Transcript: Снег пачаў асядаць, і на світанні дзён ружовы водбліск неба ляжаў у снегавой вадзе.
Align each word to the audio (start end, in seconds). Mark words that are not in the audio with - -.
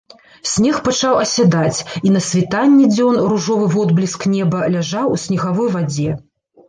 Снег 0.51 0.77
пачаў 0.87 1.17
асядаць, 1.25 1.79
і 2.09 2.13
на 2.15 2.21
світанні 2.29 2.89
дзён 2.95 3.21
ружовы 3.35 3.69
водбліск 3.75 4.27
неба 4.35 4.67
ляжаў 4.77 5.05
у 5.17 5.21
снегавой 5.25 5.69
вадзе. 5.77 6.09